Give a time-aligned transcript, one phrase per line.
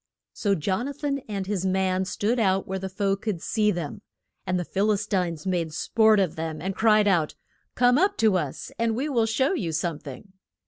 [0.33, 4.01] So Jon a than and his man stood out where the foe could see them.
[4.47, 7.35] And the Phil is tines made sport of them, and cried out,
[7.75, 10.33] Come up to us, and we will shew you some thing.